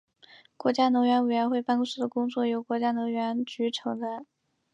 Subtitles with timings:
[0.57, 4.25] 国家能源委员会办公室的工作由国家能源局承担。